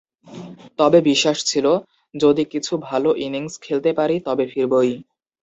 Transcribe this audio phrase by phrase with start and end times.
[0.79, 1.65] তবে বিশ্বাস ছিল,
[2.15, 4.93] যদি কিছু ভালো ইনিংস খেলতে পারি, তবে ফিরবই।